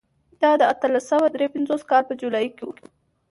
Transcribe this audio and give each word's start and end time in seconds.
دا 0.41 0.51
د 0.61 0.63
اتلس 0.73 1.03
سوه 1.11 1.27
درې 1.35 1.47
پنځوس 1.55 1.81
کال 1.89 2.03
په 2.07 2.13
جولای 2.21 2.47
کې 2.55 2.63
و. 2.65 2.69